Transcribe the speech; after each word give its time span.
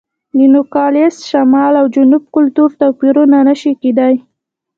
د 0.37 0.39
نوګالس 0.53 1.15
شمال 1.29 1.73
او 1.81 1.85
جنوب 1.95 2.23
کلتور 2.35 2.69
توپیرونه 2.79 3.37
نه 3.49 3.55
شي 3.61 3.71
کېدای. 3.81 4.15